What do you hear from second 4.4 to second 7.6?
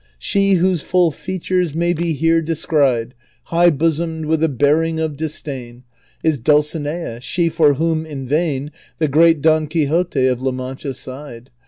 a bearing of disdain, Is Dulcinea, she